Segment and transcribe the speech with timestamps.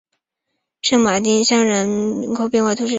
[0.81, 2.89] 圣马丁乡人口变化图示